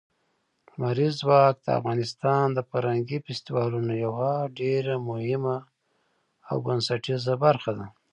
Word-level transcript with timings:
لمریز 0.73 1.13
ځواک 1.21 1.55
د 1.61 1.67
افغانستان 1.79 2.45
د 2.53 2.59
فرهنګي 2.69 3.17
فستیوالونو 3.25 3.93
یوه 4.05 4.31
ډېره 4.59 4.93
مهمه 5.09 5.57
او 6.49 6.55
بنسټیزه 6.65 7.33
برخه 7.45 7.71
ده. 7.77 7.85